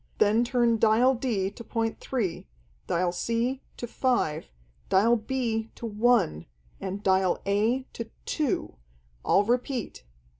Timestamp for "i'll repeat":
9.23-10.03